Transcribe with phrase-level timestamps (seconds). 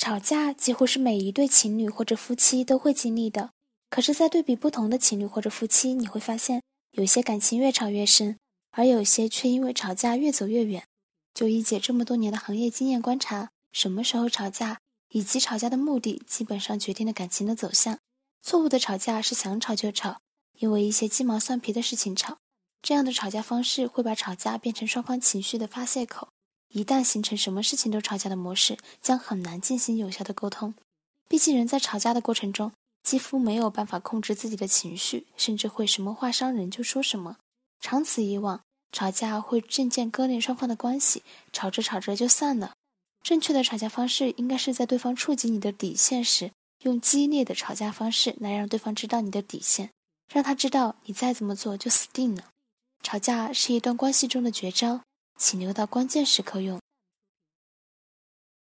[0.00, 3.50] 吵架几乎是每一对情侣或者夫妻都会经历的。
[3.90, 6.62] 可是，在对比不同的情侣或者夫妻，你会发现，
[6.92, 8.38] 有些感情越吵越深，
[8.70, 10.84] 而有些却因为吵架越走越远。
[11.34, 14.78] 就一姐这么多年的行业经验观察，什么时候吵架，
[15.10, 17.98] 以及吵架的目的，基本上决定了感情的走向。
[18.40, 20.20] 错误的吵架是想吵就吵，
[20.60, 22.38] 因为一些鸡毛蒜皮的事情吵。
[22.80, 26.28] 这样的吵架方式会把吵架变成双方情绪的发泄口。
[26.72, 30.74] 一旦形成什么事情都吵架的模式，将很难进行有效的沟通。
[31.28, 32.72] 毕竟人在吵架的过程中，
[33.02, 37.36] 几乎没有办法控制自己的情绪，甚至会什么话伤人就说什么。
[37.80, 38.60] 长此以往，
[38.92, 41.22] 吵架会渐渐割裂双方的关系，
[41.52, 42.72] 吵着吵着就散了。
[43.22, 49.90] 正确的吵架方式应该是在对方触及你的底线时，用激烈的吵架方式来让对方知道你的底线，
[50.32, 52.48] 让他知道你再这么做就死定了。
[53.02, 55.00] 吵架是一段关系中的绝招。
[55.40, 56.78] 请留到关键时刻用。